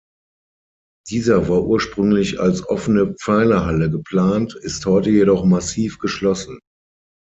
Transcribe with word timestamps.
Dieser 1.09 1.47
war 1.47 1.61
ursprünglich 1.63 2.39
als 2.39 2.67
offene 2.67 3.13
Pfeilerhalle 3.21 3.91
geplant, 3.91 4.55
ist 4.55 4.87
heute 4.87 5.11
jedoch 5.11 5.45
massiv 5.45 5.99
geschlossen. 5.99 6.57